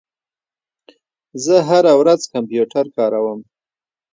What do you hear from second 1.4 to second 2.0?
زه هره